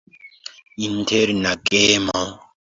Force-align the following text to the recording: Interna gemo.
Interna 0.87 1.49
gemo. 1.67 2.21